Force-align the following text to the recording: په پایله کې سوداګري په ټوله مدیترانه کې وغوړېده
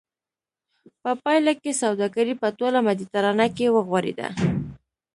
په 1.01 1.11
پایله 1.23 1.53
کې 1.61 1.79
سوداګري 1.81 2.33
په 2.41 2.47
ټوله 2.57 2.79
مدیترانه 2.87 3.45
کې 3.55 3.73
وغوړېده 3.75 4.27